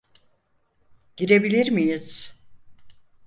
[1.17, 2.33] Girebilir miyiz?